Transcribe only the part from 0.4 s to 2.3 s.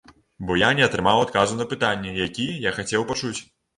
Бо я не атрымаў адказу на пытанне,